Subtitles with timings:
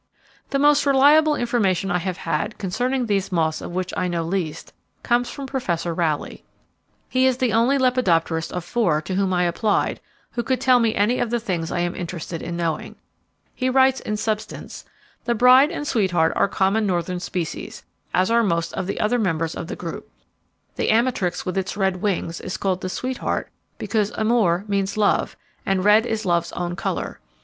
[0.49, 4.73] The most reliable information I have had, concerning these moths of which I know least,
[5.03, 6.43] comes from Professor Rowley.
[7.07, 9.99] He is the only lepidopterist of four to whom I applied,
[10.31, 12.95] who could tell me any of the things I am interested in knowing.
[13.53, 14.85] He writes in substance:
[15.25, 19.53] "The Bride and Sweetheart are common northern species, as are most of the other members
[19.53, 20.09] of the group.
[20.77, 25.83] The Amatrix, with its red wings, is called the Sweetheart because amor means love, and
[25.85, 27.19] red is love's own colour.